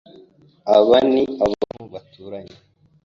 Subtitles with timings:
[0.75, 2.57] Aba ni abantu baturanye.